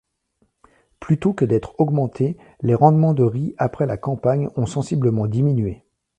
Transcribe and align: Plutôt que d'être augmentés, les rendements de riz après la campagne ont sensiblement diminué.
Plutôt 0.99 1.31
que 1.33 1.45
d'être 1.45 1.75
augmentés, 1.79 2.35
les 2.61 2.73
rendements 2.73 3.13
de 3.13 3.21
riz 3.21 3.53
après 3.59 3.85
la 3.85 3.97
campagne 3.97 4.49
ont 4.55 4.65
sensiblement 4.65 5.27
diminué. 5.27 5.83